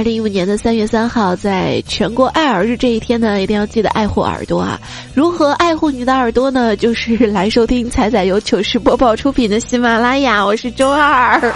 [0.00, 4.80] 二零一五年的三月三号，在全国爱耳日这一天呢，一定要记得爱护耳朵啊！
[5.12, 6.74] 如何爱护你的耳朵呢？
[6.74, 11.38] 就是来收听彩彩由糗事播报出品的喜马拉雅，我是周二。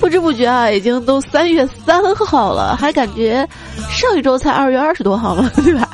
[0.00, 3.46] 不知不觉啊，已经都三月三号了，还感觉
[3.90, 5.86] 上一周才二月二十多号嘛，对吧？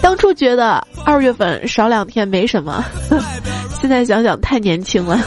[0.00, 2.84] 当初觉得二月份少两天没什么，
[3.80, 5.18] 现在想想太年轻了。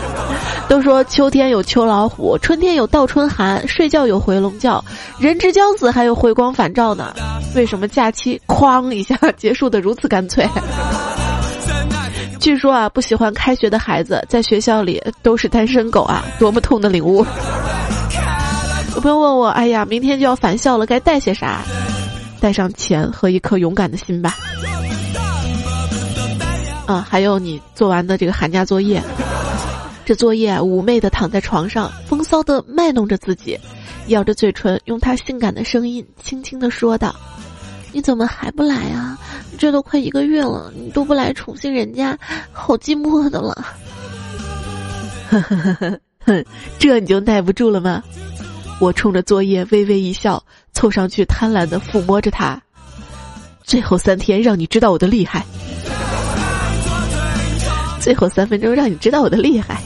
[0.68, 4.84] 都说秋天有秋老虎，春天有倒春寒，睡觉有回笼觉，
[5.20, 7.14] 人之将死还有回光返照呢。
[7.55, 10.48] 为什么假期哐一下结束的如此干脆？
[12.40, 17.26] 据说啊，不喜欢开学的孩子在学校里都是单身狗啊，多么痛的领悟！
[18.96, 21.62] 有朋友问我，哎呀，明天就要返校了，该带些啥？
[22.40, 24.35] 带上钱和一颗勇敢的心吧。
[26.85, 29.02] 啊，还有你做完的这个寒假作业。
[30.05, 33.59] 这作业妩媚的躺在床上，风骚的卖弄着自己，
[34.07, 37.15] 咬着嘴唇，用他性感的声音轻轻的说道
[37.91, 39.17] ：“你怎么还不来啊？
[39.57, 42.15] 这都快一个月了，你都不来宠幸人家，
[42.51, 43.65] 好寂寞的了。”
[45.27, 46.45] 呵呵呵呵哼，
[46.77, 48.03] 这你就耐不住了吗？
[48.79, 52.61] 我冲着作业微微一笑，凑上去贪婪的抚摸着他。
[53.63, 55.43] 最后三天，让你知道我的厉害。
[57.99, 59.81] 最后三分钟，让你知道我的厉害。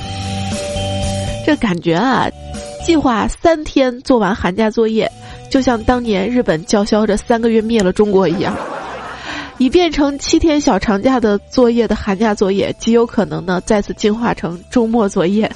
[1.46, 2.28] 这感觉啊，
[2.86, 5.12] 计划三天做完寒假作业，
[5.50, 8.56] 就像当年日本叫嚣着三个月灭了中国一样，
[9.58, 15.52] 已变成七天小长假的作业的寒假作业，极有可能呢再次进化成周末作业。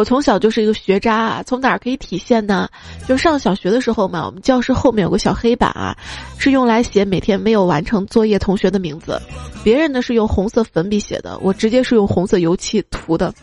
[0.00, 2.66] 我从小就是一个学渣啊，从哪儿可以体现呢？
[3.06, 5.94] 就上小学的时候嘛，我们教室后面有个小黑板啊，
[6.38, 9.20] 是用来写每天没有完成作业同学的名字。
[9.62, 13.34] 别人呢是用红色粉笔写的，我直接是用红色油漆涂的。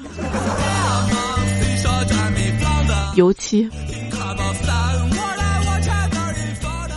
[3.16, 3.70] 油漆。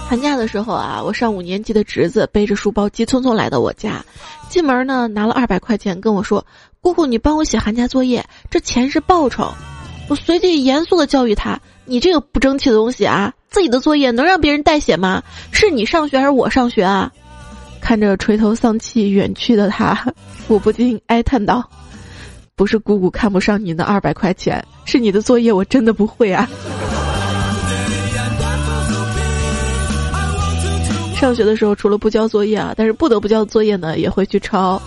[0.08, 4.02] 寒假的时候啊，我上五年级的侄子背着书包急匆匆来到我家，
[4.48, 6.42] 进门呢拿了二百块钱跟我说。
[6.82, 9.52] 姑姑，你帮我写寒假作业，这钱是报酬。
[10.08, 15.22] 我随即严肃的教育他：“你这个不争气的东西啊，自己的作业能让别人代写吗？
[15.52, 17.12] 是你上学还是我上学啊？”
[17.82, 20.06] 看着垂头丧气远去的他，
[20.48, 21.68] 我不禁哀叹道
[22.56, 26.48] ：“不是姑姑看不上你那二百块钱，是你的作业我真的不会啊。”
[31.14, 34.80] 上学的时候，除了不交作业啊，但是不得不交作业呢，也会去抄。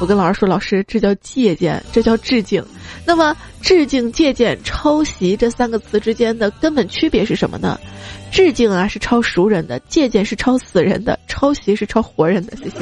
[0.00, 2.64] 我跟老师说：“老师，这叫借鉴，这叫致敬。
[3.04, 7.78] 那么，致敬、借鉴、抄袭这三个词之间的根本区别是什么呢？
[8.30, 12.76] 致敬啊，是抄熟人的；借鉴是抄死人的；抄袭是抄活人的。”谢谢。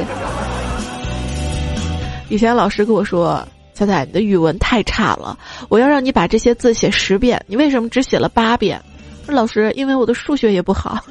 [2.28, 5.38] 以前老师跟我说：“彩彩，你的语文太差了，
[5.70, 8.78] 我要让你把这些字写十遍，你为什么只写了八遍？”
[9.26, 11.02] 老师，因为我的数学也不好。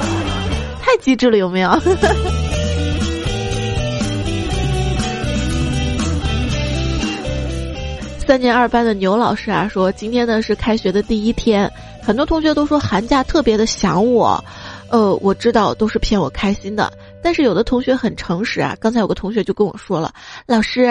[0.80, 1.70] 太机智了，有没有？
[8.26, 11.70] 三年二班的牛老师啊，说今天呢是开学的第一天，
[12.02, 14.42] 很多同学都说寒假特别的想我，
[14.88, 16.90] 呃，我知道都是骗我开心的，
[17.22, 18.74] 但是有的同学很诚实啊。
[18.80, 20.10] 刚才有个同学就跟我说了，
[20.46, 20.88] 老师，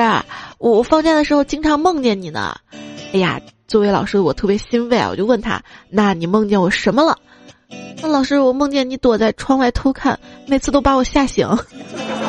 [0.60, 2.56] 我放假的时候经常梦见你呢。
[3.14, 7.18] 哎呀，作为老师我特别欣慰啊，我就问他，那你梦见我什么了？
[8.02, 11.48] 那老师，我梦见你躲在窗外偷看，每次都把我吓醒。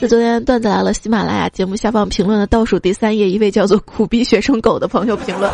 [0.00, 5.50] 在昨天段子来了喜马拉雅节目下方评论的倒数第三页，一位叫做“苦逼学生狗”的朋友评论，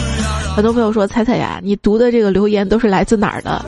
[0.54, 3.64] 很多朋友说：“彩彩呀，你读的这个留言都是来自哪儿的？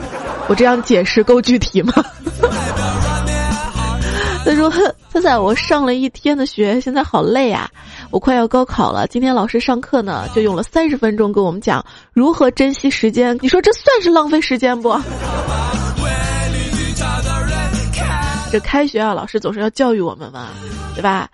[0.47, 1.91] 我这样解释够具体吗？”
[4.45, 4.69] 他说
[5.11, 7.67] ：“彩彩，我上了一天的学，现在好累啊！
[8.11, 11.83] 我快要高考了，今天老师上课呢，就用了三十分钟跟我们讲
[12.13, 13.35] 如何珍惜时间。
[13.41, 14.95] 你说这算是浪费时间不？”
[18.51, 20.49] 这开学啊，老师总是要教育我们嘛，
[20.95, 21.29] 对吧？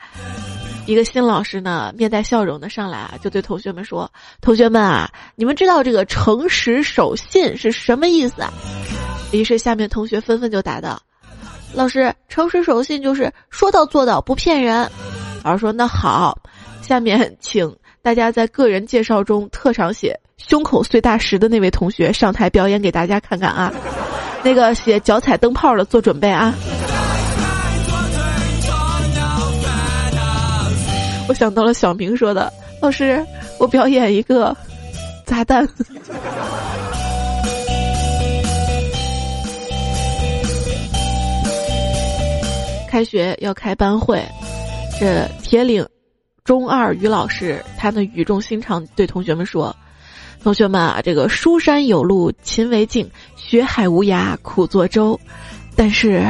[0.85, 8.53] 一个新老师呢，面带笑容的上来啊，就对同学们说：“同学们啊，你们知道这个诚实守信是什么意思啊？”
[9.33, 11.01] 于是下面同学纷纷就答道
[11.73, 14.87] ：“老师，诚实守信就是说到做到，不骗人。”
[15.43, 16.37] 老师说：“那好，
[16.83, 23.73] 下面请大家在个人介绍中特长写胸口碎大石的那位同学上台表演给大家看看啊！
[24.43, 26.53] 那个写脚踩灯泡的做准备啊！
[31.27, 32.51] 我想到了小明说的
[32.81, 33.25] ：“老师，
[33.59, 34.55] 我表演一个
[35.25, 35.67] 砸蛋。
[42.87, 44.23] ”开学要开班会，
[44.99, 45.85] 这铁岭
[46.45, 49.75] 中二于老师他呢语重心长对同学们说
[50.41, 55.19] ：“同学们啊，这个书山有路勤为径，学海无涯苦作舟。
[55.75, 56.23] 但是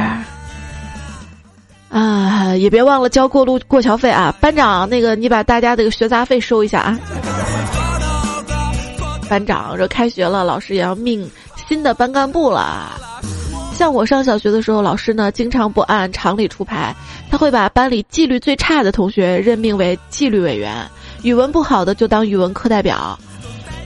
[1.96, 4.30] 啊，也别忘了交过路过桥费啊！
[4.38, 6.98] 班长，那个你把大家这个学杂费收一下啊！
[9.30, 11.26] 班长，这开学了，老师也要命
[11.66, 12.92] 新的班干部了。”
[13.72, 16.94] 像我上小学的时候，老师呢经常不按常理出牌，
[17.30, 20.86] 他会把班里纪律最差的同学任命为纪律委员，
[21.22, 23.18] 语文不好的就当语文课代表。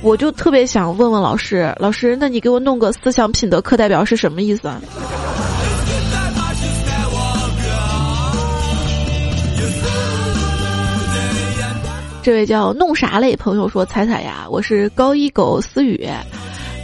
[0.02, 4.80] 我就特别想问问老师，老师，那你给我弄个思想品德课代表是什么意思啊？
[12.22, 16.06] 这位叫弄啥嘞朋友说：“彩彩呀，我是高一狗思雨。”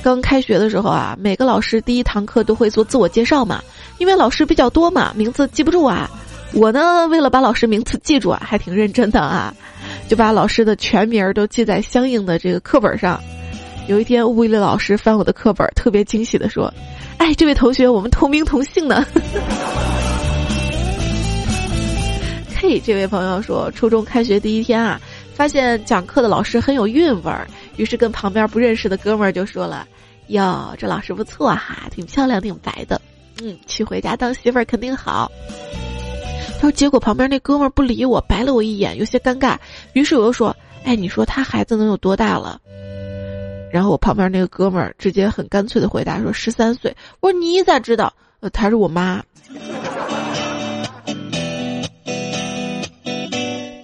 [0.03, 3.62] 刚开学的时候啊，每个老师第一堂课都会做自我介绍嘛，
[3.99, 6.09] 因为老师比较多嘛，名字记不住啊。
[6.55, 9.53] 我呢，为了把老师名字记住啊，还挺认真的啊，
[10.09, 13.21] 就把老师的全名都记在相应的这个课本上。
[13.88, 16.73] 有一天，物理老师翻我的课本，特别惊喜的说
[17.19, 19.05] ：“哎，这位同学，我们同名同姓呢。”
[22.59, 25.00] 嘿，这位朋友说，初中开学第一天啊，
[25.37, 27.47] 发现讲课的老师很有韵味儿，
[27.77, 29.87] 于是跟旁边不认识的哥们儿就说了。
[30.29, 32.99] 哟，这老师不错哈，挺漂亮，挺白的，
[33.43, 35.31] 嗯，娶回家当媳妇儿肯定好。
[36.55, 39.59] 他说，结果旁边那哥们儿不理我，白了我一眼，有些尴尬。
[39.93, 42.59] 于是我又说：“哎，你说他孩子能有多大了？”
[43.71, 48.11] 然后我旁边那个哥们儿直接很干脆的回答说：“十三岁。”我说：“你咋知道？”
[48.41, 49.23] 呃，他是我妈。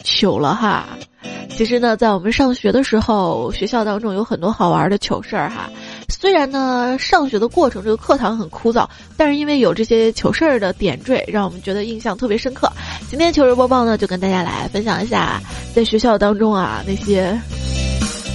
[0.03, 0.87] 糗了哈。
[1.57, 5.71] 其实呢，在我们上学的时候，学校当中有很多好玩的糗事儿哈。
[6.09, 12.71] 虽然呢，上学的过程这个课堂很枯燥，但是因为有这些糗事儿的点缀，让我们觉得印象特别深刻。
[13.09, 15.41] 今天糗事播报呢，就跟大家来分享一下，
[15.75, 17.39] 在学校当中啊那些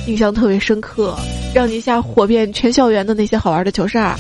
[0.06, 1.14] 印象特别深刻，
[1.54, 4.16] 让你一下火遍全校园的那些好玩的糗事儿。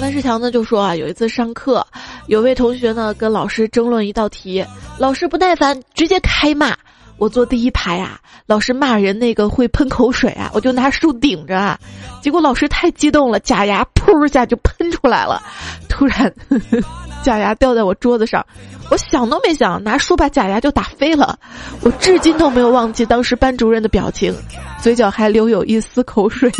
[0.00, 1.86] 万世强呢就说啊，有一次上课，
[2.26, 4.64] 有位同学呢跟老师争论一道题，
[4.98, 6.76] 老师不耐烦，直接开骂。
[7.18, 11.78] 我坐第一排啊，老师骂人那个会喷口水啊，我就拿书顶着啊，
[12.20, 15.40] 结果老师太激动了，假牙噗一下就喷出来了，
[15.88, 16.32] 突然
[17.22, 18.44] 假牙掉在我桌子上，
[18.90, 21.38] 我想都没想，拿书把假牙就打飞了，
[21.82, 24.34] 我至今都没有忘记当时班主任的表情，
[24.80, 26.50] 嘴角还留有一丝口水，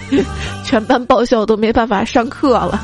[0.64, 2.78] 全班爆笑都没办法上课了。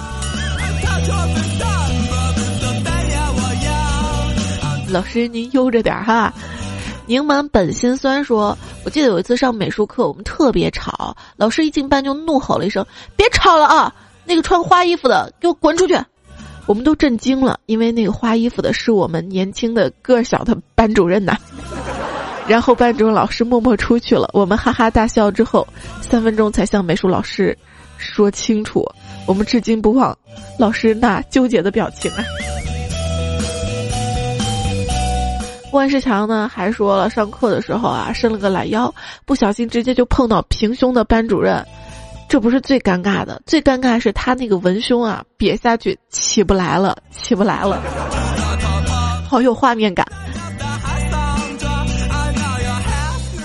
[4.91, 6.33] 老师您悠着点哈。
[7.07, 12.85] 柠檬本心酸说：“我记得有一次上美术课，我们特别吵，老师一进班就怒吼了一声
[13.17, 13.95] ：‘别吵了啊！
[14.27, 15.99] 那个穿花衣服的，给我滚出去！’
[16.67, 21.37] 我们都震惊了，因为那个花衣服的是我们年轻的个小的班主任呐。
[22.47, 25.67] 然后班主任老师默默出去了，我们哈哈大笑之后，
[26.03, 27.57] 三分钟才向美术老师
[27.97, 28.87] 说清楚，
[29.27, 30.17] 我们至今不忘
[30.59, 32.23] 老师那纠结的表情啊。”
[35.71, 38.93] 万世强呢还说了，上课的时候啊伸了个懒腰，
[39.27, 41.65] 不小心直接就碰到平胸的班主任，
[42.29, 47.81] 这不是最尴尬的，最尴尬是他那个文胸啊瘪下去起不来了，起不来了，
[49.29, 50.07] 好有画面感。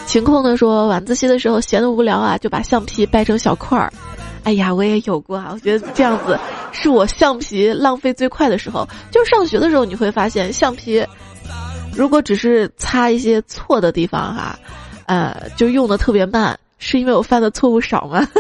[0.06, 3.92] 晴空呢说，晚自习的时候闲得无聊啊，就把橡皮掰成小块儿。
[4.44, 6.40] 哎呀，我也有过啊，我觉得这样子
[6.72, 8.88] 是我橡皮浪费最快的时候。
[9.12, 11.06] 就是上学的时候，你会发现橡皮。
[11.96, 14.60] 如果只是擦一些错的地方哈，
[15.06, 18.28] 呃，就用的特别慢，是因为我犯的错误少吗？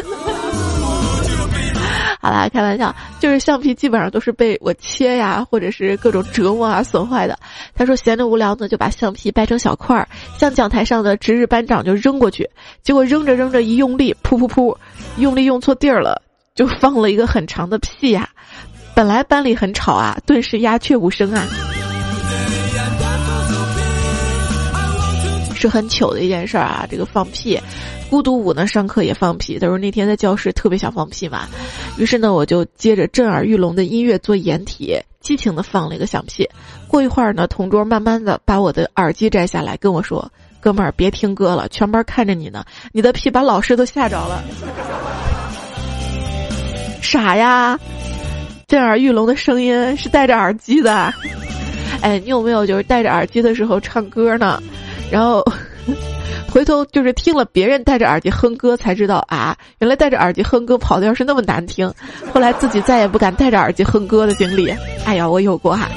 [2.20, 7.38] 好啦，开玩笑，就是橡皮基本上都是被我切呀，或者是各种折磨啊损坏的。
[7.76, 10.08] 他说闲着无聊呢，就把橡皮掰成小块儿，
[10.40, 12.50] 向讲台上的值日班长就扔过去，
[12.82, 14.74] 结果扔着扔着一用力，噗噗噗，
[15.18, 16.22] 用力用错地儿了，
[16.56, 18.30] 就放了一个很长的屁呀。
[18.96, 21.46] 本来班里很吵啊，顿时鸦雀无声啊。
[25.64, 26.86] 是很糗的一件事儿啊！
[26.92, 27.58] 这个放屁，
[28.10, 29.58] 孤独舞呢上课也放屁。
[29.58, 31.48] 他说那天在教室特别想放屁嘛，
[31.98, 36.50] 于是呢我就接着震耳欲聋的音乐做掩体，激情的放了一个响屁。
[36.86, 40.30] 过一会儿呢，同桌慢慢的把我的耳机摘下来跟我说
[40.60, 44.44] ：“哥们儿别听歌了，全班看着你呢，你的屁把老师都吓着了。
[47.02, 47.80] 傻呀，
[48.68, 51.14] 震耳欲聋的声音是戴着耳机的。
[52.02, 54.62] 哎，你有没有就是戴着耳机的时候唱歌呢？
[55.14, 55.46] 然后
[56.50, 61.94] 回头就是听了别人戴着耳机哼歌，才知道啊，原来戴着耳机哼歌跑调是那么难听。
[62.34, 64.72] 后来自己再也不敢戴着耳机哼歌的经历，
[65.06, 65.88] 哎呀，我有过哈。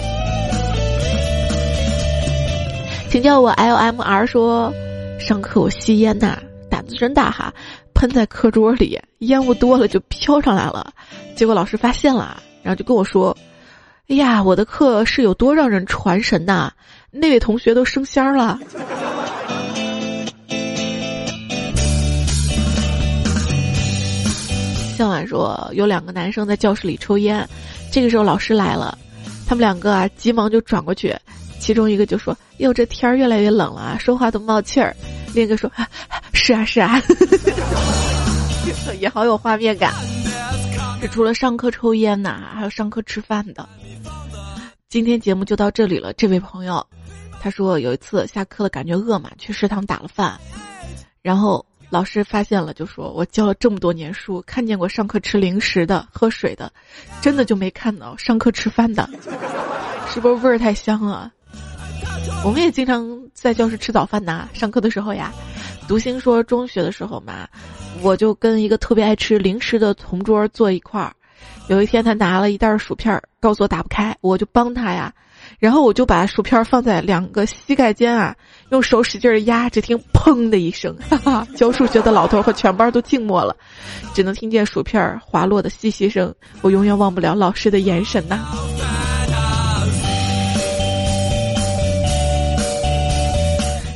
[3.08, 4.70] 请叫我 L M R 说，
[5.18, 6.36] 上课我吸烟呐，
[6.70, 7.50] 胆子真大哈，
[7.94, 10.92] 喷在课桌里，烟雾多了就飘上来了，
[11.34, 13.34] 结果老师发现了，然后就跟我说
[14.08, 16.70] ：“哎呀，我的课是有多让人传神呐，
[17.18, 18.58] 那位同学都升仙了。”
[24.96, 27.46] 向晚说，有两个男生在教室里抽烟，
[27.92, 28.96] 这个时候老师来了，
[29.46, 31.14] 他们两个啊急忙就转过去。
[31.58, 34.96] 其中一个就说：“哟，这天儿越来越冷了啊，说话都冒气儿。”
[35.34, 35.70] 另一个说
[36.32, 37.02] ：“是啊，是啊，
[39.00, 39.92] 也好有画面感。”
[41.02, 43.68] 这除了上课抽烟呐，还有上课吃饭的。
[44.88, 46.12] 今天节目就到这里了。
[46.14, 46.86] 这位朋友，
[47.40, 50.38] 他说有一次下课了，感觉饿嘛，去食堂打了饭，
[51.22, 56.72] 然后老师发现了，就说我教了这么多年书，看见过上课吃零食的、喝水的，
[57.20, 59.08] 真的就没看到上课吃饭的，
[60.08, 61.32] 是不是味儿太香了？
[62.44, 65.32] 我们也经常在教室吃早饭呐，上课的时候呀。
[65.88, 67.46] 独星说，中学的时候嘛，
[68.02, 71.14] 我就跟一个特别爱吃零食的同桌坐一块儿。
[71.68, 75.14] 有一天，他拿了一袋薯片，告诉我打不开，我就帮他呀。
[75.58, 78.34] 然后我就把薯片放在两个膝盖间啊，
[78.70, 81.46] 用手使劲压，只听砰的一声，哈哈！
[81.56, 83.56] 教数学的老头和全班都静默了，
[84.14, 86.34] 只能听见薯片滑落的嘻嘻声。
[86.62, 88.40] 我永远忘不了老师的眼神呐。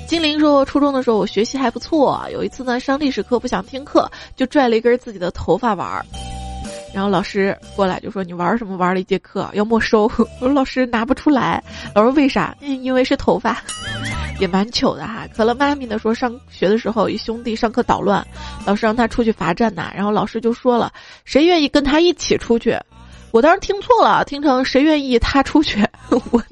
[0.07, 6.05] 金玲说：“初中的时候我学习还不错，有一次呢上历史课不想听课，就拽了一根自己的头发玩儿，
[6.93, 10.11] 然后老师过来就说你玩什么玩了一节课要没收。
[10.41, 11.63] 我说老师拿不出来，
[11.95, 12.57] 老师为啥？
[12.61, 13.63] 嗯，因为是头发，
[14.41, 15.27] 也蛮糗的哈。
[15.35, 18.27] 可乐妈咪的说上学的时候一兄弟上课捣乱，
[18.67, 20.93] 老师让他出去罚站呐，然后老师就说了
[21.25, 22.77] 谁愿意跟他一起出去？
[23.31, 25.87] 我当时听错了，听成谁愿意他出去？
[26.31, 26.43] 我。”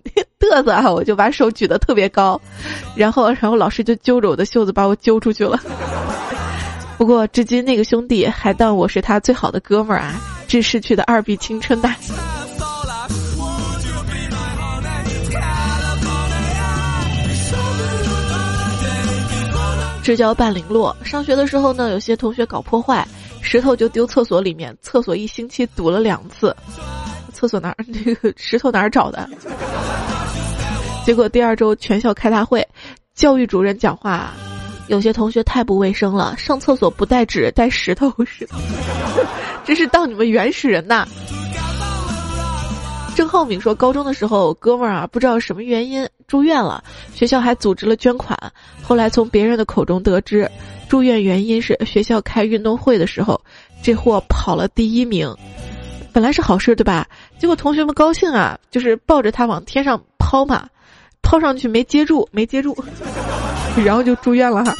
[0.40, 0.90] 嘚瑟啊！
[0.90, 2.40] 我就把手举得特别高，
[2.96, 5.60] 然后，然后老师就揪着我的袖子把我揪出去了。
[6.98, 10.20] 不过，至今那个兄弟还当我是他最好的哥们儿啊！
[10.48, 11.94] 致逝去的二 B 青春呐。
[20.02, 20.96] 至交半零落。
[21.04, 23.06] 上学的时候呢，有些同学搞破坏，
[23.42, 26.54] 石头就丢厕所里面，厕所一星期堵了两次。
[27.32, 27.76] 厕所哪儿？
[27.86, 29.28] 那个石头哪儿找的？
[31.06, 32.66] 结果第二周全校开大会，
[33.14, 34.32] 教育主任讲话，
[34.88, 38.48] 有些同学太不卫生了，上厕所不带纸带石头是，
[39.64, 41.06] 这是当你们原始人呐。
[43.14, 46.82] 郑浩敏说，高中的时候哥们儿啊，不知道什么原因住院了，
[47.14, 48.38] 学校还组织了捐款，
[48.82, 50.50] 后来从别人的口中得知，
[50.88, 53.40] 住院原因是学校开运动会的时候，
[53.82, 55.34] 这货跑了第一名，
[56.12, 57.06] 本来是好事对吧？
[57.38, 60.68] 结果同学们高兴啊，就是抱着他往天上抛嘛。
[61.20, 62.74] 抛上去没接住，没接住，
[63.84, 64.74] 然后就住院了哈。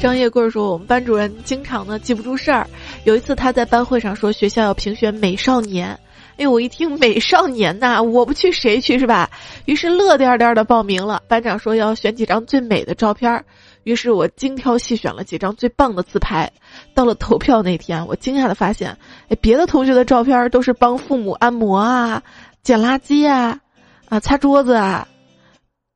[0.00, 2.66] 张叶贵说：“我们班主任经常呢记不住事儿，
[3.04, 5.98] 有一次他在班会上说学校要评选美少年，
[6.38, 9.28] 哎，我一听美少年呐，我不去谁去是吧？
[9.66, 11.22] 于是乐颠颠的报名了。
[11.28, 13.44] 班长说要选几张最美的照片儿。”
[13.84, 16.52] 于是我精挑细选了几张最棒的自拍，
[16.94, 18.96] 到了投票那天，我惊讶的发现，
[19.28, 22.22] 哎，别的同学的照片都是帮父母按摩啊、
[22.62, 23.60] 捡垃圾啊、
[24.08, 25.08] 啊擦桌子啊。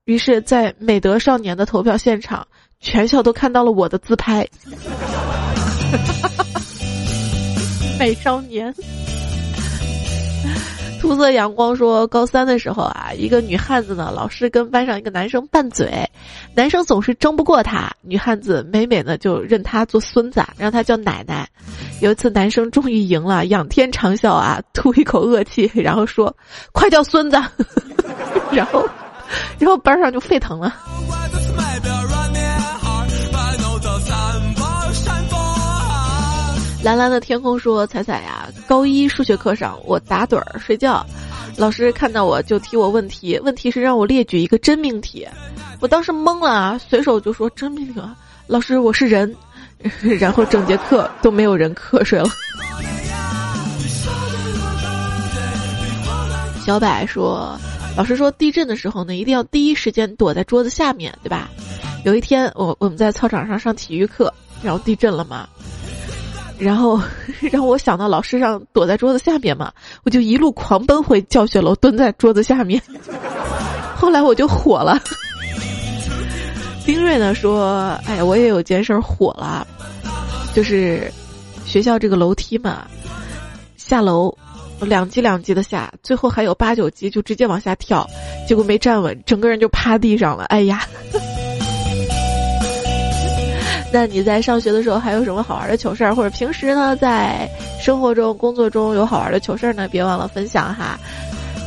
[0.05, 2.47] 于是，在美德少年的投票现场，
[2.81, 4.47] 全校都看到了我的自拍。
[7.99, 8.75] 美少年。
[11.04, 16.08] 出色阳光说，高三的时候啊，一个女汉子呢，老是跟班上一个男生拌嘴，
[16.54, 21.46] 男生总是争不过她，女汉子美美的就认他做孙子，让他叫奶奶。
[22.00, 26.34] 有一次男生终于赢了，仰天长啸啊，吐一口恶气，然后说
[26.73, 27.37] ：“快叫孙子！”
[28.50, 28.88] 然后，
[29.58, 30.75] 然后班上就沸腾了。
[36.85, 41.03] 蓝蓝的天空说：“彩彩呀，高一数学课上我打盹儿睡觉，
[41.57, 45.26] 老师看到我就提我问题，问题是让我列举一个真命题，
[45.81, 48.03] 我当时懵了啊，随手就说真命题，
[48.47, 49.35] 老师我是人，
[50.21, 52.29] 然后整节课都没有人瞌睡了。”
[56.67, 57.59] 小柏说
[57.97, 61.49] ：“老师说地震的时候呢，一定要第一时间躲在桌子下面，对吧？”
[62.05, 64.31] 有一天，我我们在操场上上体育课，
[64.62, 65.49] 然后地震了嘛，
[66.58, 67.00] 然后
[67.52, 69.73] 让我想到老师让躲在桌子下面嘛，
[70.04, 72.80] 我就一路狂奔回教学楼，蹲在桌子下面。
[73.96, 74.99] 后来我就火了。
[76.87, 79.66] 丁瑞呢说：“哎，我也有件事火了，
[80.54, 81.11] 就是
[81.64, 82.87] 学校这个楼梯嘛，
[83.78, 84.37] 下楼
[84.80, 88.06] 两级两级的下，最后还有八九级就直接往下跳，
[88.46, 90.44] 结果没站稳，整个人就趴地上了。
[90.44, 90.87] 哎呀！
[93.94, 97.48] 那你在上学的时候还有什么好玩的糗事儿，或者平时呢在
[97.80, 99.86] 生活中、工作中有好玩的糗事儿呢？
[99.86, 100.98] 别忘了分享哈。”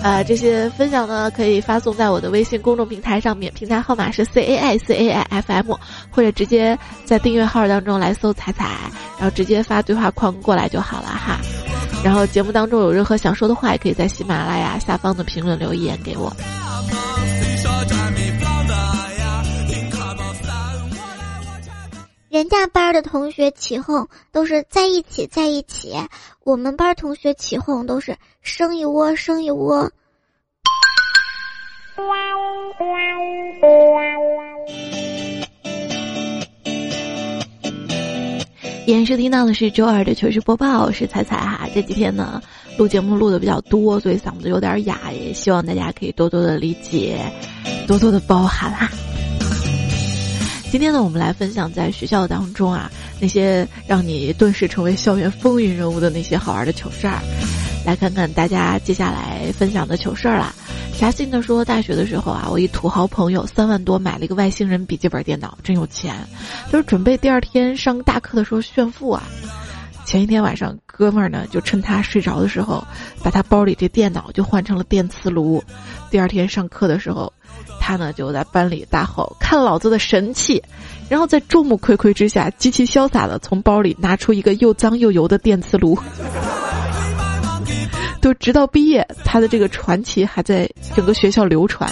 [0.04, 5.74] 呃，这些分享呢，可以发送在我的微信公众平台上面，平台号码是 C A I C A I F M，
[6.12, 8.66] 或者直接在订阅号当中来搜“彩彩”，
[9.18, 11.40] 然后直接发对话框过来就好了哈。
[12.04, 16.32] 然后节目当中有任何想说的话，也可以在喜马拉雅下方的评论留言给我。
[22.38, 25.96] 人家班的同学起哄都是在一起在一起，
[26.44, 29.92] 我们班同学起哄都是生一窝生一窝。
[38.86, 41.68] 演收听到的是周二的糗事播报，我是彩彩哈。
[41.74, 42.40] 这几天呢，
[42.78, 47.20] 录节目录的比较多，所以嗓子有点哑，也希望大家可以多多的理解，
[47.88, 48.88] 多多的包涵啦。
[50.70, 57.22] 今天呢，我们来分享在学校当中啊那些让你顿时成为校园风云人物的那些好玩的糗事儿，
[57.86, 60.54] 来看看大家接下来分享的糗事儿啦。
[61.00, 66.14] 嘉兴的说，大学的时候啊，我一土豪朋友三万多买了一个外星人笔记本电脑，真有钱，
[66.70, 69.24] 就是准备第二天上大课的时候炫富啊。
[70.06, 72.86] 前一天晚上，哥们儿呢就趁他睡着的时候，
[73.24, 75.64] 把他包里这电脑就换成了电磁炉。
[76.12, 77.32] 第二天上课的时候。
[77.80, 80.62] 他呢就在班里大吼：“看老子的神器！”
[81.10, 85.98] 然后在众目睽睽之下，极其潇洒的从包里拿出一个又脏又油的电磁炉。
[88.20, 91.90] 都直到毕业，他的这个传奇还在整个学校流传。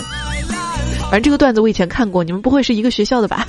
[1.03, 3.47] 反正这个段子我以前看过，你们不会是一个学校的吧？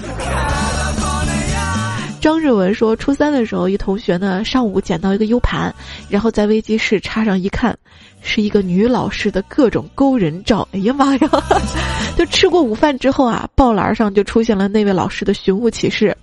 [2.20, 5.74] 张日文说，初三的时候，一同学呢上午捡到一个 U 盘，
[6.08, 7.78] 然后在微机室插上一看。
[8.26, 11.30] 是一个女老师的各种勾人照，哎呀妈呀！
[12.18, 16.14] 就吃过午饭之后啊，报栏上就出现了那位老师的寻物启事，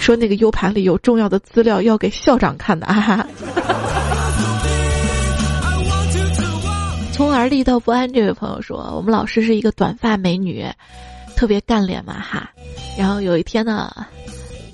[0.00, 3.24] 说那个 U 盘里有重要的资料要给校长看的啊。
[7.12, 10.66] 从而立到不安，这位朋友说，我们老师是一个短发美女，
[11.36, 12.50] 特别干练嘛哈。
[12.98, 13.94] 然后有一天呢，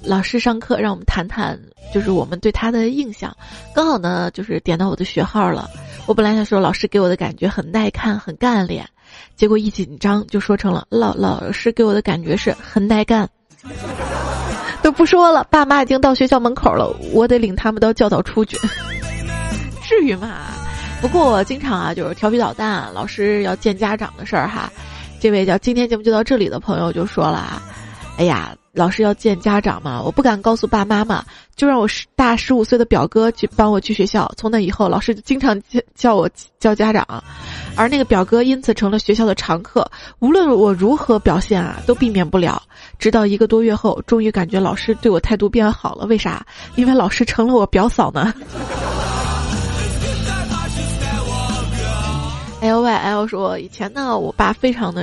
[0.03, 1.59] 老师上课让我们谈谈，
[1.93, 3.37] 就是我们对他的印象，
[3.75, 5.69] 刚好呢就是点到我的学号了。
[6.09, 8.89] 我本来想说老师给我的感觉很耐看、很干练，
[9.37, 13.29] 结果一紧张就说成了老老师给我的感觉是很耐干。
[14.81, 18.57] 都不说了，爸妈已经到学校门口了，我得领他们到教导处去。
[19.85, 20.47] 至于吗？
[21.03, 24.73] 不过我经常啊，就是调皮捣蛋，老师要见家长的事儿哈。
[25.21, 27.63] 这位叫今天节目就到这里的朋友就说了啊，
[28.17, 28.57] 哎呀。
[28.75, 31.25] 老师要见家长嘛，我不敢告诉爸妈嘛，
[31.59, 34.31] 就让我十大十五岁的表哥去帮我去学校。
[34.37, 37.05] 从那以后，老师就经常叫叫我叫家长，
[37.75, 39.91] 而那个表哥因此成了学校的常客。
[40.21, 42.63] 无论我如何表现啊，都避免不了。
[42.97, 46.07] 直到一个多月后，终于感觉老师对我态度变好了。
[46.07, 46.47] 为啥？
[46.77, 48.33] 因为老师成了我表嫂呢。
[52.61, 55.03] L Y L 说，以前呢，我爸非常的。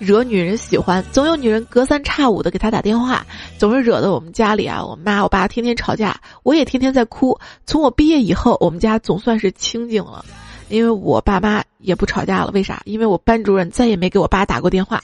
[0.00, 3.24] 惹女人喜欢，总有女人隔三差五的给他打电话，
[3.58, 7.38] 总是惹得我们家里啊，我妈我爸天天吵架，我也天天在哭。
[7.66, 10.24] 从我毕业以后，我们家总算是清静了，
[10.70, 12.50] 因为我爸妈也不吵架了。
[12.54, 12.80] 为啥？
[12.86, 15.02] 因为我班主任再也没给我爸打过电话。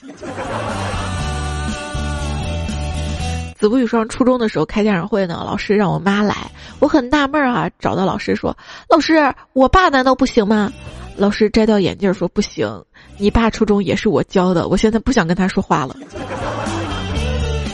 [3.55, 8.57] 子不语上初中的时候开家长会呢，老师让我妈来，我很纳闷啊，找到老师说
[8.89, 10.73] ：“老师，我爸难道不行吗？”
[11.15, 12.83] 老师摘掉眼镜说：“不行。”
[13.17, 15.95] 你爸初中也是我教的，我现在不想跟他说话了。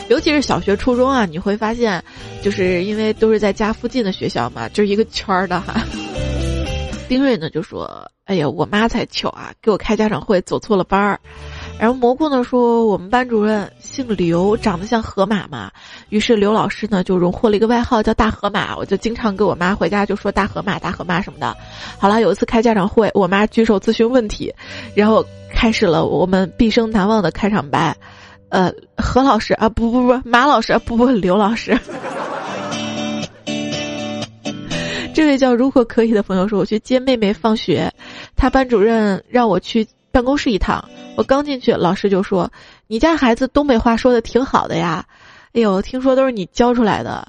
[0.08, 2.02] 尤其是小学、初中啊，你会发现，
[2.42, 5.74] 就是因为都是在家附近的学校嘛，就是一个圈儿的哈。
[7.08, 11.20] 丁瑞呢就说：“哎呀，我妈才糗啊，给我开家长会走错了班儿。”
[11.84, 15.70] 然后蘑菇呢说：“我们班主任姓刘，长得像河马嘛。”
[16.08, 21.54] 于是刘老师呢就荣获了一个外号叫大河马，我就经常跟我妈回家就说大河马、大河马什么的。
[21.98, 24.50] 好了，有一次开家长会，我妈举手咨询问题，
[24.94, 25.22] 然后
[25.54, 27.94] 开始了我们毕生难忘的开场白。
[28.48, 31.78] 呃，何老师啊，不不不，马老师啊，不不，刘老师。
[35.12, 37.92] 这位叫如果可以的朋友说：“我去接妹妹放学，
[38.36, 40.82] 他班主任让我去办公室一趟，
[41.16, 42.50] 我刚进去，老师就说
[42.88, 45.04] ：“你家孩子东北话说的挺好的呀。”
[45.54, 47.26] 哎呦，听说都是你教出来的。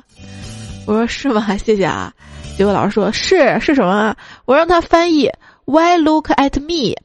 [0.87, 1.55] 我说是吗？
[1.57, 2.11] 谢谢啊。
[2.57, 4.15] 结果老师说是是什么？
[4.45, 5.29] 我让他翻译
[5.65, 6.95] “Why look at me”，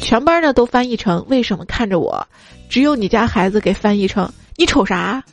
[0.00, 2.28] 全班呢都翻译成“为什么看着我”，
[2.70, 5.24] 只有你家孩子给翻译成“你瞅啥”。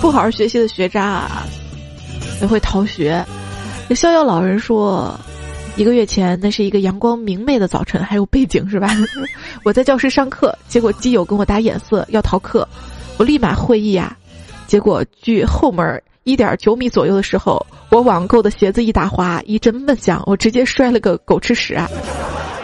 [0.00, 1.46] 不好好学习的学渣啊，
[2.40, 3.24] 也会逃学。
[3.88, 5.16] 这逍遥老人说。
[5.78, 8.88] 一个月前，那是一个阳光明媚的早晨，还有背景是吧？
[9.64, 12.68] 我在教室上课，结果基友跟我打眼色要逃课，
[13.16, 14.16] 我立马会意啊。
[14.66, 21.88] 结果距后门一点九米左右的时候，我网购的鞋子一打滑，一阵闷响，我直接摔了个狗吃屎啊！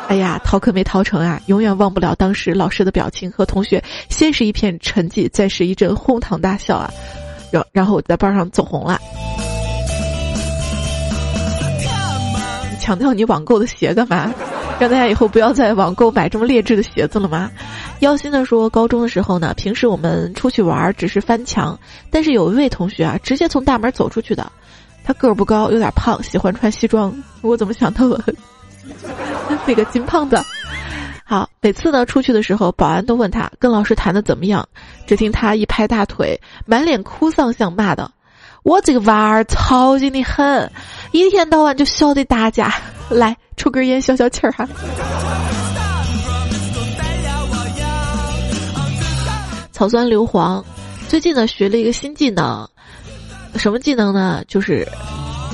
[0.09, 1.41] 哎呀，逃课没逃成啊！
[1.47, 6.91] 永远忘不了当时老师的表情和同学，先是一片沉寂，再是一阵哄堂大笑啊！
[7.53, 9.01] 然然后我在班上走红了。
[12.85, 14.31] 强调你网购的鞋干嘛？
[14.79, 17.51] 让大家以后不要在网购买这么劣质的鞋子了吗？
[18.01, 21.79] 妖心的说，高中的时候呢，平时我们出去玩只是翻墙，
[22.11, 24.53] 但是有一位同学啊，直接从大门走出去的。
[25.03, 27.15] 他个儿不高，有点胖，喜欢穿西装。
[27.41, 28.23] 我怎么想到了
[29.67, 30.39] 那个金胖子？
[31.25, 34.69] 好，每次呢出去的时候，保安都问他跟老师谈的怎么样。
[35.07, 38.11] 只听他一拍大腿，满脸哭丧相骂的。
[38.63, 40.73] 我这个娃儿操心的很，
[41.23, 42.75] 一天到晚就笑的大家。
[43.09, 44.67] 来抽根烟消消气儿哈。
[49.71, 50.65] 草酸硫磺，
[51.07, 52.69] 最近呢学了一个新技能，
[53.57, 54.43] 什么技能呢？
[54.49, 54.89] 就是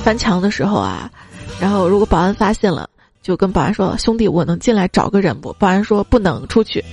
[0.03, 1.11] 翻墙的时候啊，
[1.59, 2.89] 然后如果保安发现了，
[3.21, 6.83] 就跟保安说：“兄弟，我能进来找个人不？”保安说：“不能出去。”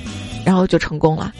[0.44, 1.33] 然后就成功了。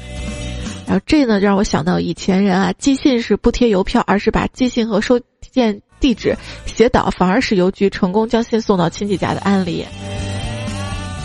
[0.87, 9.85] 然后这呢，就让我想到以前人啊，寄信是不贴邮票，而是把寄信和收件地址写倒，反而使邮局成功将信送到亲戚家的案例。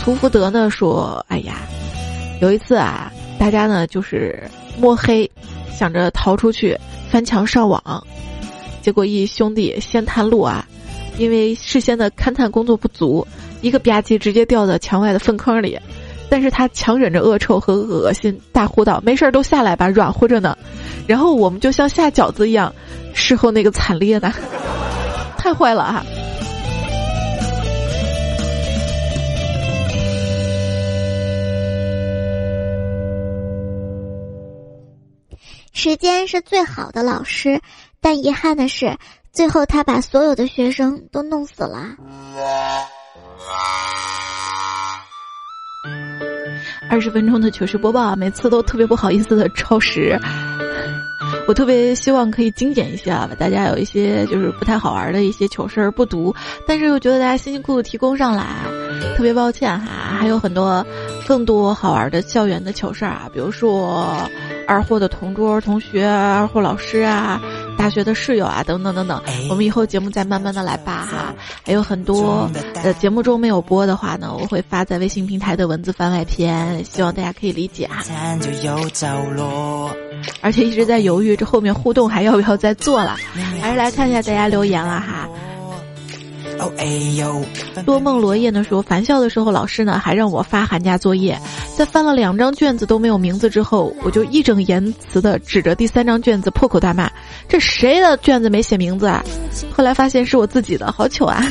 [0.02, 1.56] 屠福德呢说：“哎呀，
[2.40, 4.42] 有一次啊，大家呢就是
[4.78, 5.30] 摸黑，
[5.76, 6.78] 想着逃出去，
[7.10, 8.06] 翻墙上网，
[8.82, 10.66] 结果一兄弟先探路啊，
[11.16, 13.26] 因为事先的勘探工作不足，
[13.62, 15.78] 一个吧唧直接掉到墙外的粪坑里。”
[16.30, 20.56] 但是他强忍着恶臭和恶心，大呼道：“没事儿，都下来吧，软和着呢。”
[21.06, 22.74] 然后我们就像下饺子一样，
[23.14, 24.30] 事后那个惨烈的，
[25.38, 26.04] 太坏了啊！
[35.72, 37.60] 时间是最好的老师，
[38.00, 38.96] 但遗憾的是，
[39.32, 41.96] 最后他把所有的学生都弄死了。
[46.90, 50.18] 二十分钟的糗事播报啊，每次都特别不好意思的超时。
[51.46, 56.34] 我特别希望可以精简一些啊，大家有一些就是不太好玩的一些糗事儿不读，
[56.66, 58.44] 但是又觉得大家辛辛苦苦提供上来，
[59.16, 60.16] 特别抱歉哈。
[60.18, 60.84] 还有很多
[61.26, 64.16] 更多好玩的校园的糗事儿啊，比如说
[64.66, 67.40] 二货的同桌同学、二货老师啊。
[67.76, 71.34] 大学的室友啊，等等等等，我们以后节目再慢慢的来吧哈。
[71.64, 72.50] 还有很多
[72.82, 78.02] 呃节目中没有播的话呢，我会发在微信平台的文字番外篇，希望大家可以理解啊。
[80.40, 83.16] 而且一直在犹豫这后面互动还要不要再做了，
[83.60, 85.28] 还是来看一下大家留言了哈。
[87.84, 91.38] 多梦罗叶呢说，返校的时候老师呢还让我发寒假作业，
[91.76, 97.10] 在翻了两张卷子都没有名字之后，我就义正言辞的指着第三张卷子破口大骂
[97.48, 99.22] ：“这谁的卷子没写名字啊？”
[99.74, 101.44] 后来发现是我自己的，好糗啊！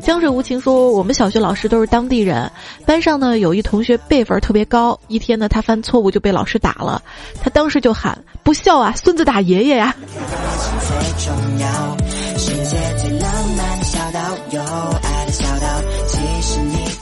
[0.00, 2.50] 江水无情说，我们小学老师都是当地人，
[2.86, 7.02] 班上呢有一同学辈分特别高，一天呢他犯错误就被老师打了，
[7.42, 9.94] 他当时就喊：“不孝啊，孙子打爷爷呀！”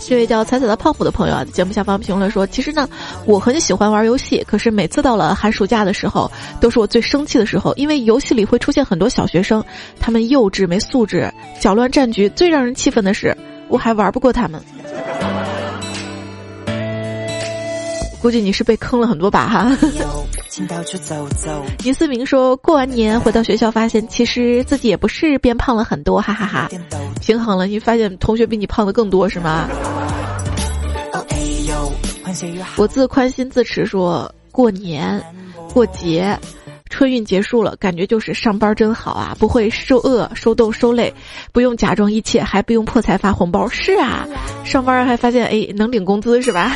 [0.06, 2.86] 这位叫彩彩的胖虎的朋友啊，节目下方评论说：“其实呢，
[3.24, 9.64] 我很喜欢玩游戏，可是每次到了寒暑假的时候，都是我最生气的时候，因为游戏里会出现很多小学生，
[9.98, 12.28] 他们幼稚没素质，搅乱战局。
[12.30, 13.36] 最让人气愤的是，
[13.68, 14.60] 我还玩不过他们。
[18.24, 19.76] 估计你是被坑了很多把哈。”
[21.84, 26.70] 倪思明说过完年回到学校，发现其实自己也不是变胖了很多，哈哈哈。
[27.20, 29.68] 平衡了，你发现同学比你胖的更多是吗？
[32.78, 35.22] 我自宽心自持说过年
[35.74, 36.34] 过节，
[36.88, 41.12] 春运结束了，感觉就是上班真好啊，不会受饿受冻受累，
[41.52, 43.68] 不用假装一切，还不用破财发红包。
[43.68, 44.26] 是啊，
[44.64, 46.74] 上班还发现哎能领工资是吧？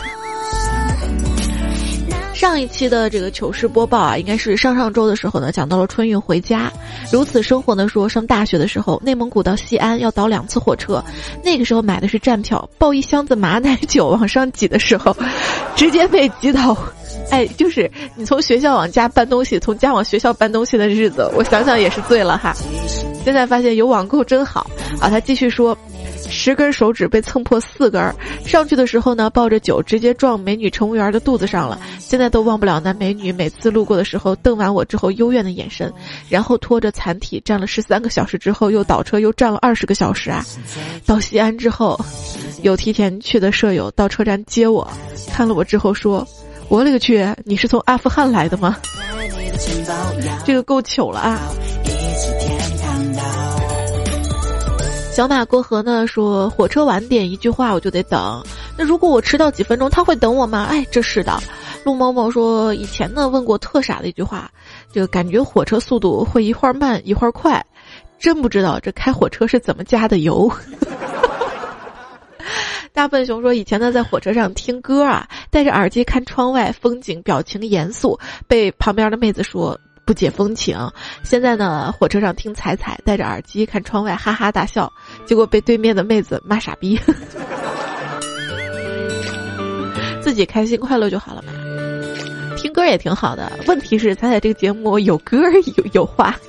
[2.38, 6.70] 上一期的这个糗事播报啊，应该是上上周的时候呢，讲到了春运回家。
[7.10, 11.02] 如此生活呢，说上大学的时候，内蒙古到西安要倒两次火车，
[11.42, 15.16] 那个时候买的是站票，抱一箱子马奶酒往上挤的时候，
[15.74, 16.76] 直接被挤倒。
[17.28, 22.54] 哎，就是你从学校往家搬东西，从家往学校搬东西的日子，我想想也是醉了哈。
[23.24, 24.64] 现在发现有网购真好
[25.00, 25.10] 啊！
[25.10, 25.76] 他继续说。
[26.30, 28.14] 十根手指被蹭破四根，
[28.44, 31.78] 上去的时候呢，抱着酒直接撞美女乘务员的肚子上了。
[31.98, 35.92] 现在都忘不了那美女每次路过的时候瞪完我之后幽怨的眼神，
[36.28, 40.44] 然后拖着残体站了十三个小时之后又倒车又站了二十个小时啊！
[41.04, 41.98] 到西安之后，
[42.62, 44.88] 有提前去的舍友到车站接我，
[45.32, 46.26] 看了我之后说
[46.68, 48.76] ：“我勒个去，你是从阿富汗来的吗？”
[50.44, 51.38] 这个够糗了啊！
[55.18, 58.40] 小马过河呢，说火车晚点一句话我就得等。
[58.76, 60.68] 那如果我迟到几分钟，他会等我吗？
[60.70, 61.36] 哎，这是的。
[61.84, 64.48] 陆某某说以前呢问过特傻的一句话，
[64.92, 67.66] 就感觉火车速度会一会儿慢一会儿快，
[68.16, 70.48] 真不知道这开火车是怎么加的油。
[72.92, 79.76] 大笨熊说以前呢在火车上听歌啊，戴着耳机看窗外风景，表情严肃，被旁边的妹子说。
[80.08, 80.74] 不解风情。
[81.22, 84.90] 现在呢，火车上听彩彩，戴着耳机看窗外，哈哈大笑，
[85.26, 86.98] 结果被对面的妹子骂傻逼。
[90.22, 91.52] 自己开心快乐就好了嘛，
[92.56, 93.52] 听歌也挺好的。
[93.66, 95.42] 问题是彩彩这个节目有歌
[95.76, 96.34] 有有话。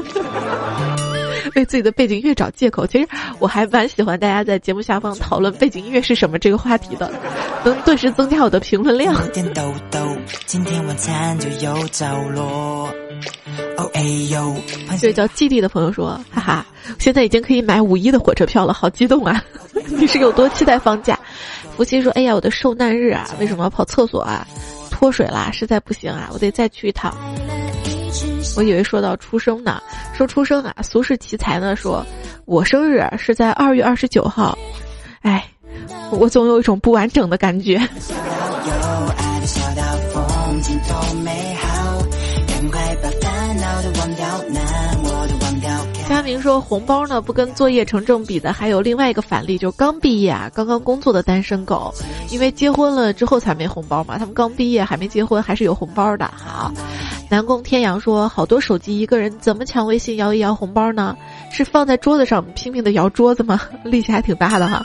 [1.56, 3.06] 为自己的背景音乐找借口，其实
[3.39, 7.12] 我还蛮喜欢大家在节目下方讨论背景音乐是什么这个话题的，
[7.65, 9.13] 能顿时增加我的评论量。
[10.45, 12.89] 今天晚餐就有着落
[15.00, 16.66] 这叫基地的朋友说：“哈哈，
[17.00, 19.44] 现在已经可以买五一的火车票了，好激动啊！
[19.88, 21.18] 你是有多期待放假？”
[21.76, 24.46] 福熙说：“哎呀，我的受难日啊，为什么要跑厕所啊？
[24.92, 27.16] 脱水啦，实在不行啊，我得再去一趟。”
[28.58, 29.82] 我以为说到出生呢，
[30.14, 32.06] 说出生啊，俗世奇才呢说，
[32.46, 34.58] 我生日是在二月二十九号，
[35.22, 35.46] 哎，
[36.12, 37.80] 我总有一种不完整的感觉。
[46.30, 51.92] 佳明说：“红包呢，不跟作业成正比的，还有另外一个反例，就是刚毕业啊，刚刚工作的单身狗，
[52.30, 54.15] 因为结婚了之后才没红包嘛。
[54.20, 56.32] 他们刚毕业还没结婚，还是有红包的。
[56.32, 56.72] 好，
[57.32, 61.18] 南宫天阳说：好多手机一个人怎么抢微信摇一摇红包呢？
[61.52, 63.60] 是放在桌子上拼命的摇桌子吗？
[63.84, 64.84] 力气还挺大的哈。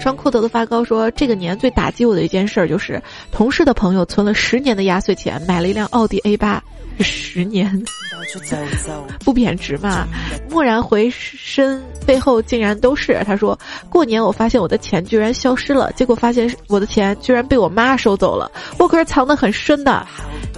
[0.00, 6.60] 穿裤头的发糕说：这个年最打击我的一件事儿就是，同事的朋友存了十年的压岁钱，买了一辆奥迪 A 八。”
[6.98, 7.82] 十年，
[9.24, 10.06] 不贬值嘛？
[10.50, 13.58] 蓦然回身，背后竟然都是他说
[13.88, 18.50] 过年，我发现我的钱居然消失了，结果发现我的钱居然被我妈收走了。
[18.78, 20.06] 我可是藏得很深的，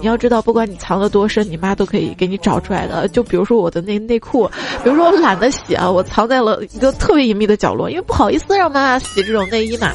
[0.00, 3.06] 你要知道，不管你藏得多深，你妈都可以给你找出来的。
[3.08, 4.46] 就比如说我的那内裤，
[4.82, 9.92] 比如说我懒得洗啊，我藏在了一个特别隐秘的角落，因为不好意思让妈妈洗这种内衣嘛，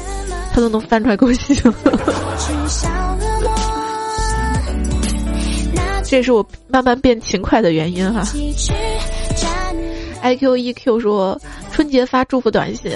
[0.52, 1.60] 她都能翻出来给我洗。
[6.10, 8.26] 这是我慢慢变勤快的原因哈。
[10.20, 12.90] I Q E Q 说春节发祝福短信，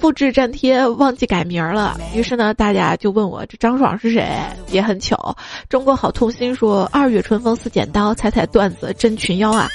[0.00, 4.28] 复制粘贴忘记改名了，于是呢大家就问我这张爽是谁？
[4.72, 5.36] 也很巧，
[5.68, 9.68] 中国好痛心说二月春风似剪刀，踩踩段子真群妖啊，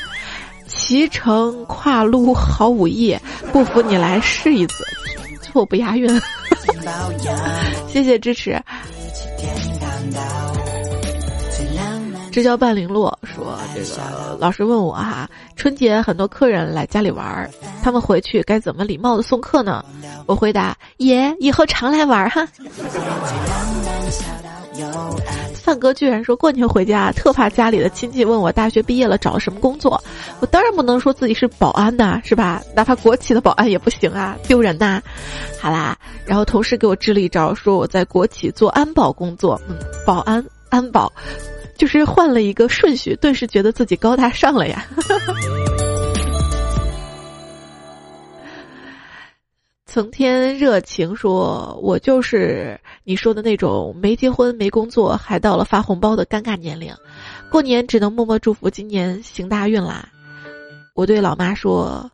[0.67, 3.17] 骑乘跨路好武艺，
[3.53, 4.83] 不服你来试一次，
[5.41, 6.21] 错不押韵，
[7.87, 8.61] 谢谢支持。
[12.33, 17.47] 知交半零落说：“这个老师问我哈，春节很多客人来家里玩，
[17.83, 19.85] 他们回去该怎么礼貌的送客呢？”
[20.25, 22.47] 我回答：“爷以后常来玩哈。”
[25.53, 30.03] 范哥居然说过年回家特怕家里的亲戚问我大学毕业了找什么工作，
[30.39, 32.63] 我当然不能说自己是保安呐，是吧？
[32.75, 34.99] 哪怕国企的保安也不行啊，丢人呐！
[35.61, 41.13] 好啦，然后同事给我支了一招，说我在国企做安保工作，嗯，保安安保。
[41.75, 44.85] 就是换了一个顺序，顿时觉得自己高大上了呀。
[49.85, 56.91] 曾天热情说：“我就是你说的那种没结婚、没工作，还到了发红包的尴尬年龄，
[57.51, 60.09] 过年只能默默祝福今年行大运啦。”
[60.95, 62.09] 我对老妈说：“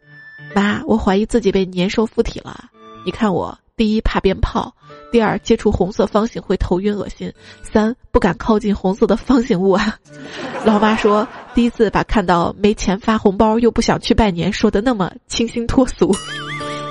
[0.54, 2.66] 妈，我怀疑自己被年兽附体了，
[3.06, 4.76] 你看我。”第一怕鞭炮，
[5.12, 7.32] 第二接触红色方形会头晕恶心，
[7.64, 9.98] 三不敢靠近红色的方形物啊。
[10.66, 16.16] 老妈说，第一次把看到没钱发红包又不想去拜年说的那么清新脱俗。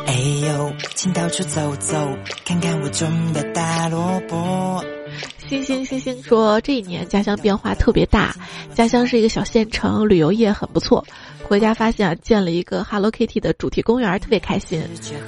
[0.09, 1.95] 哎呦，请到处走走，
[2.43, 4.83] 看看我种的大萝卜。
[5.51, 8.35] 星星星星说，这一年家乡变化特别大，
[8.75, 11.05] 家乡是一个小县城，旅游业很不错。
[11.47, 14.83] 回家发现啊建了一个 Hello Kitty 的主题公园，特别开心。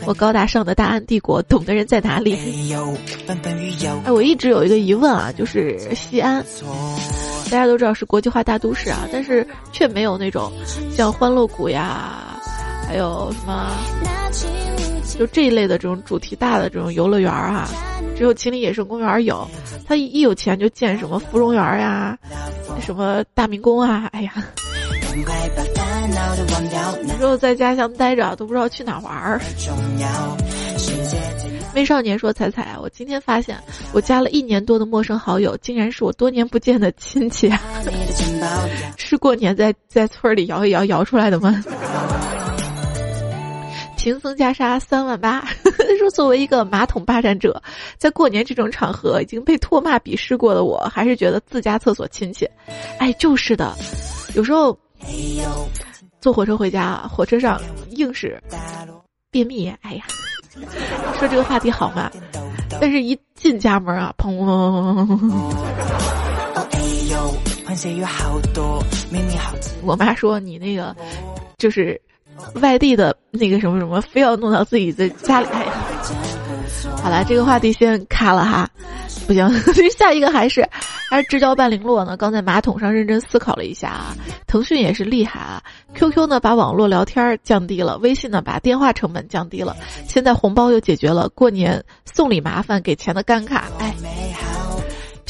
[0.07, 2.39] 我高大上的大安帝国，懂的人在哪里？
[4.07, 6.43] 哎，我一直有一个疑问啊，就是西安，
[7.51, 10.51] 大家都知道是国际化大都市啊，但是却没有那种
[10.91, 12.30] 像欢乐谷呀，
[12.91, 13.71] 还有什么，
[15.17, 17.69] 就这一类的这种主题大的这种游乐园儿啊，
[18.17, 19.47] 只有秦岭野生公园有。
[19.87, 22.19] 他一有钱就建什么芙蓉园呀，
[22.81, 24.33] 什么大明宫啊，哎呀。
[27.05, 29.41] 你说我在家乡待着都不知道去哪玩儿。
[31.77, 33.57] 微少年说：“彩彩，我今天发现
[33.93, 37.49] 我加了一年多的陌生好友，竟然是我多年不见的亲戚，
[38.99, 41.63] 是过年在在村里摇一摇摇出来的吗？”
[44.03, 45.45] 贫僧袈裟三万八，
[46.01, 47.63] 说作为一个马桶霸占者，
[47.99, 52.51] 在过年这种场合已经被唾骂鄙视过的我，还是觉得自家厕所亲切。
[52.99, 53.77] 哎，就是的，
[54.35, 54.75] 有时候。
[56.21, 57.61] 坐火车回家，火车上
[57.91, 58.43] 硬是
[59.31, 59.69] 便秘。
[59.81, 60.05] 哎呀，
[61.19, 62.11] 说这个话题好吗？
[62.81, 65.43] 但是一进家门啊，砰砰砰砰砰砰！
[69.83, 70.97] 我妈说你那个
[71.59, 72.01] 就是
[72.61, 75.47] 外地的那个什么什么，非要弄到自己的家里。
[75.53, 75.67] 哎，
[77.03, 78.69] 好了，这个话题先卡了哈。
[79.27, 79.49] 不行，
[79.97, 80.69] 下一个还是
[81.09, 82.17] 还是知交半零落呢。
[82.17, 85.63] 刚在马桶上认真思考了一下啊，腾讯也是厉害啊。
[85.95, 89.77] QQ 呢把网络聊天降低了，微信呢把电话成本降低了，
[90.09, 93.63] 现在红包又解决了过年送礼麻烦给钱的尴尬。
[93.79, 93.95] 哎。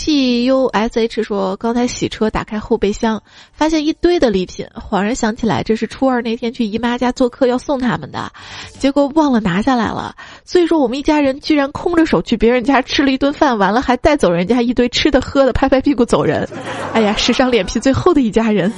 [0.02, 8.32] P U S H 说：“刚才洗车，打开后备箱，发现一堆的礼品，恍然想起来，这是初二那天去姨妈家做客要送他们的，
[8.78, 10.16] 结果忘了拿下来了。
[10.50, 16.48] 所以说，我们一家人居然空着手去别人家吃了一顿饭，完了还带走人家一堆吃的喝的，拍拍屁股走人。
[16.92, 18.72] 哎呀，史上脸皮最厚的一家人，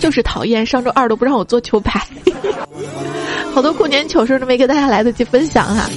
[0.00, 2.04] 就是讨厌，上周二都不让我做球拍。
[3.54, 5.88] ”好多过年糗事都没给大家来得及分享哈，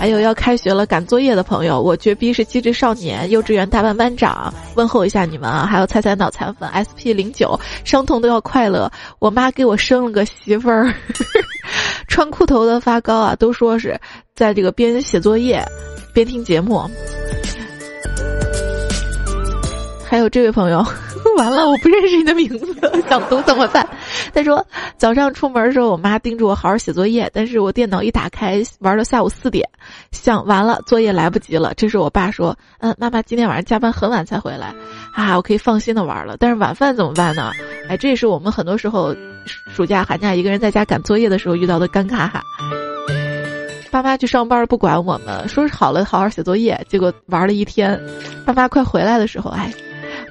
[0.00, 5.66] 还有要开学了赶作业的朋友，我绝逼是机智少年，幼稚园大班班长，问候一下你们啊！
[5.70, 10.94] 还有猜猜脑残粉 SP 零九，伤痛都要快乐，我妈给我生了个媳妇儿，
[12.06, 13.98] 穿裤头的发糕啊，都说是
[14.32, 15.60] 在这个边写作业
[16.14, 16.88] 边听节目。
[20.08, 20.78] 还有这位朋友，
[21.36, 23.84] 完了，我不认识你的名字，想读怎么办？
[24.32, 24.64] 他说
[24.96, 29.68] 早上出门的时候，我妈叮嘱我好好写作业，但是我电脑一打开，玩到下午四点，
[30.12, 31.74] 想完了作业来不及了。
[31.74, 34.72] 这时我爸说：“嗯，妈妈今天晚上加班很晚才回来，
[35.12, 36.36] 啊，我可以放心的玩了。
[36.38, 37.50] 但是晚饭怎么办呢？
[37.88, 39.14] 哎，这也是我们很多时候
[39.74, 42.42] 暑假寒假一个人在家赶作业的时候遇到的尴尬哈。
[43.90, 47.98] 爸妈去上班不管我们，说是好了好好写作业，结果玩了一天，
[48.44, 49.72] 爸妈快回来的时候，哎。”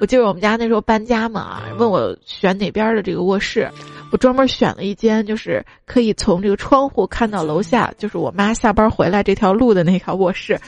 [0.00, 3.68] 我记得我们家那时候搬家嘛，问我选哪边的这个卧室，
[4.10, 10.58] 我专门选了一间，就是可以从这个窗户看到楼下，就是我妈下班回来这条路的那条卧室，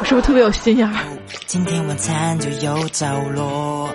[0.00, 0.94] 我是不是特别有心眼儿？
[1.46, 3.90] 今天晚餐就有着落。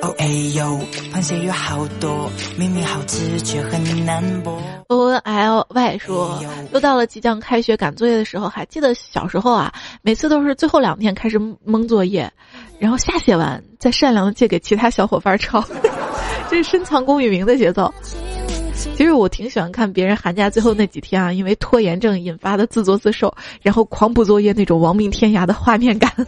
[0.00, 0.80] 哦哎呦，
[1.12, 4.56] 螃蟹有好多，明明好吃却很难剥。
[4.88, 6.42] O N L Y 说，
[6.72, 12.30] 又到了即将开学赶作业的时候，还记得小时候啊，每次都是最后两天开始蒙作业。
[12.78, 15.60] 然后瞎写完，再善良的借给其他小伙伴抄，
[16.50, 17.92] 这是深藏功与名的节奏。
[18.94, 26.12] 其实我挺喜欢看别人寒假最后那几天啊，因为拖延症引发的自作自受，然后狂补作业那种亡命天涯的画面感。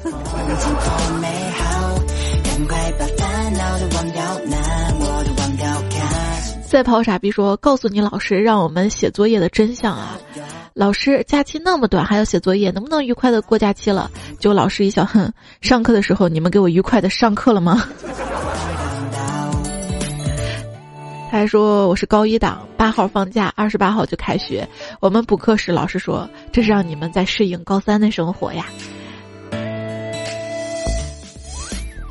[6.62, 10.16] 赛跑傻逼说：“告诉你老师，让我们写作业的真相啊！
[10.72, 17.88] 老师，假期那么短，还要写作业，能不能愉快的过假期了？”就老师一笑，哼，上课的时候你们给我愉快的上课了吗？
[21.30, 24.68] 他说我是高一党，八号放假，二十八号就开学。
[24.98, 28.66] 我们补课时，老师说这是让你们在适应高三的生活呀。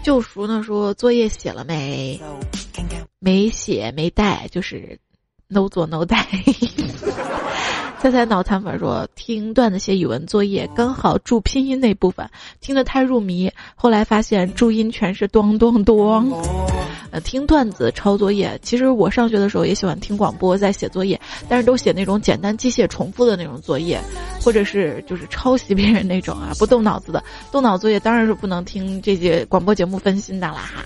[0.01, 2.17] 救赎呢说作业写了没？
[3.19, 4.97] 没写没带，就是
[5.49, 6.25] no 做 no 带。
[8.01, 12.29] 猜猜脑残粉说听段子写语文作业，刚好注拼音那部分，
[12.61, 16.31] 听得太入迷，后来发现注音全是咚咚咚。
[17.11, 21.19] 呃，听段子抄作业，其实我上学的时候也喜欢听广播在写作业，
[21.49, 23.99] 但是都写那种简单机械重复的那种作业，
[24.41, 27.21] 或者是就是抄袭别人那种啊，不动脑子的。
[27.51, 30.85] 动脑作业当然是不能听这些广播节目分心的啦哈。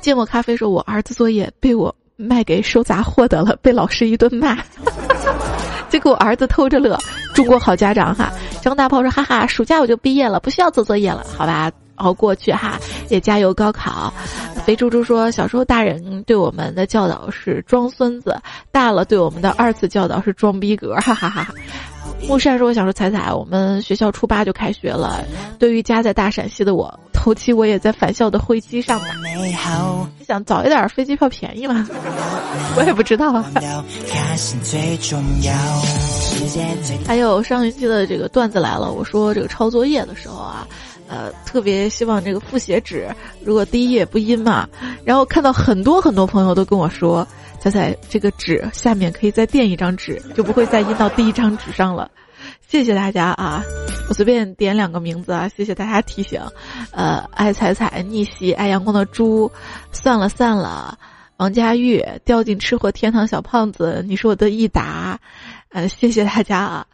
[0.00, 4.56] 芥末咖啡说：“我儿子作业被我卖给收杂货的了， 被老师一顿骂。
[5.88, 6.98] ”结果儿子偷着乐。
[7.34, 12.78] 中国好家长哈，张大炮说：“哈哈，暑假我就毕业了，不需要做作业了，好吧，熬过去哈，
[13.10, 14.12] 也加油高考。”
[14.64, 18.36] 肥猪猪说：“小时候大人对我们的教导是装孙子，
[18.72, 21.54] 大了对我们的二次教导是装逼格。”哈哈哈哈。
[22.28, 25.24] 木扇说：“我小时候彩彩，我们学校初八就开学了。
[25.58, 29.06] 对于家在大陕西的我，头七我也在返校的飞机上呢。
[30.26, 31.88] 想早一点飞机票便宜吗？
[32.76, 33.32] 我也不知道。
[37.06, 40.66] 还有上一期的这个段子来了，我说这个抄作业的时候啊，
[41.08, 43.08] 呃，特别希望这个复写纸
[43.44, 44.68] 如果第一页不阴嘛，
[45.04, 47.26] 然后看到很多很多朋友都跟我说。”
[47.70, 52.10] 彩彩，这个纸下面可以再垫一张纸，就不会再印到第一张纸上了。
[52.68, 53.62] 谢谢大家啊！
[54.08, 56.40] 我随便点两个名字啊，谢谢大家提醒。
[56.92, 59.50] 呃，爱彩彩、逆袭、爱阳光的猪，
[59.90, 60.96] 算了算了，
[61.38, 65.18] 王佳玉掉进吃货天堂小胖子，你是我的益达。
[65.70, 66.86] 呃，谢谢大家啊！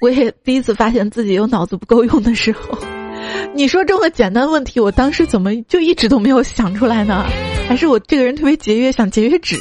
[0.00, 2.78] 我也第一次发现自己有脑子不够用的时候。
[3.54, 7.24] 你说这么简单问题，我当时怎么就一直都没有想出来呢？
[7.66, 9.58] 还是我这个人特别节约，想节约纸。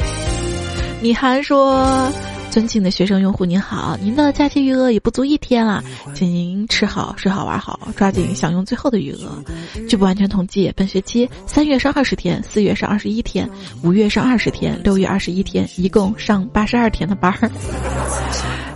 [1.00, 2.12] 米涵说
[2.50, 5.82] ：“尊敬的学生用户您好，您的假期余额也不足一天了，
[6.14, 9.42] 请您吃好睡好玩好，抓紧享用最后的余额。
[9.88, 13.48] 据不完全统计，本学期三月上二十天，四月上二十一天，
[13.82, 17.50] 五月上二十天，六月二十一天，一共上八十二天的班儿。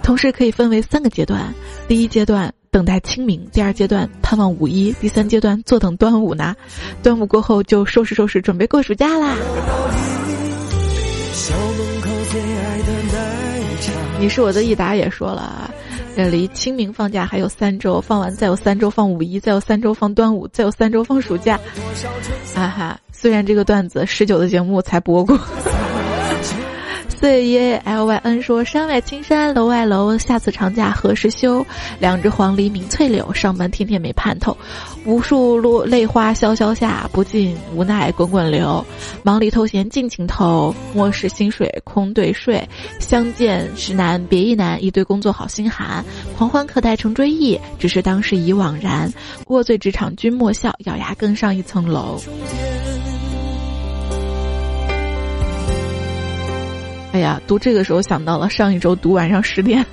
[0.02, 1.52] 同时可以分为三个阶段，
[1.88, 6.56] 第一阶段。”等待清明，第二阶段盼望五一，第三阶段坐等端午呢。
[7.04, 9.36] 端午过后就收拾收拾，准备过暑假啦。
[14.18, 15.70] 你是我的益达也说了啊，
[16.16, 21.56] 这离清明放假还有三周，放完再有三周放五一，再有三周放端午，再有三周放暑假。
[22.56, 25.38] 哈哈，虽然这个段子十九的节目才播过。
[27.24, 31.64] 对耶，L Y N 说：“山外青山楼外楼，下次长假何时休？
[31.98, 34.54] 两只黄鹂鸣翠柳，上班天天没盼头。
[35.06, 38.84] 无数落泪花萧萧下，不尽无奈滚滚流。
[39.22, 42.62] 忙里偷闲尽情偷，莫使薪水空对睡。
[43.00, 46.04] 相见时难别亦难，一堆工作好心寒。
[46.36, 49.10] 狂欢可待成追忆，只是当时已惘然。
[49.46, 52.20] 卧醉职场君莫笑，咬牙更上一层楼。”
[57.14, 59.86] 哎呀，读这个时候想到了上一周读晚上十点，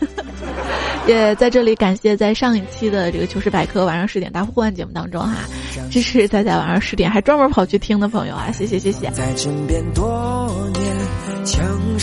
[1.06, 5.36] 也在这里感谢在上一期的这个糗事百科晚上十点大呼唤节目当中哈，
[5.92, 9.06] 支持在在晚上十点还专门跑去听的朋友啊，谢谢谢谢。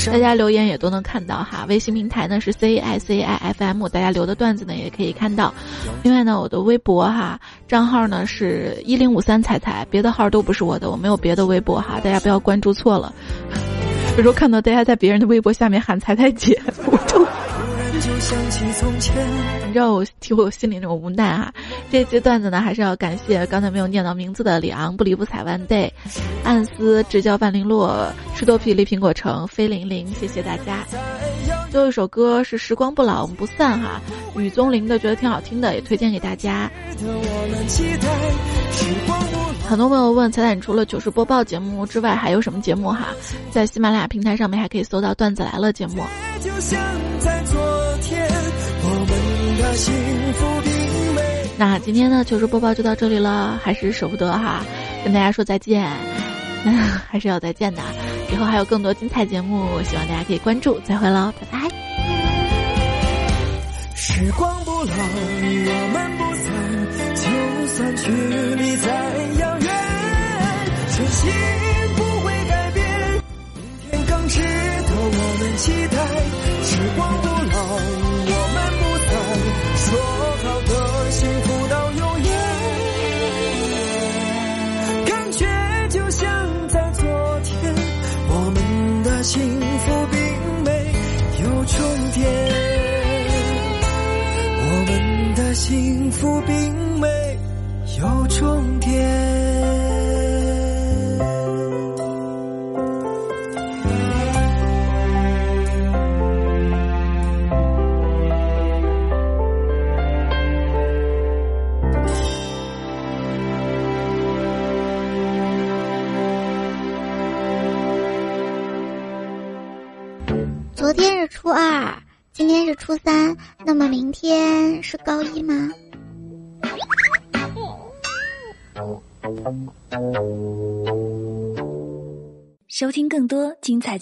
[0.07, 5.53] 大家留言也都能看到哈，微信平台呢是 C I C I F M，大家留的段子呢也可以看到。
[6.05, 13.13] 另外呢，我的微博哈账号呢是一零五三彩彩，别的号都不是我的，我没有别的微博哈，大家不要关注错了。
[14.19, 16.61] 有时候看到大家在别人的微博下面喊“彩彩姐”，
[16.91, 16.97] 我
[18.01, 18.13] 就，
[19.67, 21.53] 你知道我体会我心里那种无奈啊！
[21.91, 25.91] 这期段子呢，还是要感谢刚才没有念到名字的李昂、不离不睬、One Day、
[26.45, 30.85] 暗思、直教半零落、吃豆皮、绿苹果城、飞零零，谢谢大家。
[31.71, 34.01] 最后一首歌是《时光不老，我们不散》哈，
[34.37, 36.71] 雨宗林的觉得挺好听的，也推荐给大家。
[39.69, 43.09] 很多朋友问彩彩，除了糗事播报节目之外，还有什么节目哈？
[43.51, 46.03] 在喜马拉雅平台上面还可以搜到《段子来了》节目。
[51.57, 54.65] 那今天的糗事播报就到这里了，还是舍不得哈，
[55.03, 55.85] 跟大家说再见，
[57.11, 57.83] 还是要再见的。
[58.33, 60.79] 以后还有更多精彩节目，希望大家可以关注。
[60.81, 61.69] 再会喽，拜拜。
[63.97, 66.53] 时光不老，我们不散，